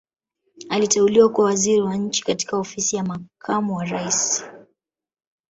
[0.69, 4.43] aliteuliwa kuwa Waziri wa nchi katika ofisi ya makamu wa raisi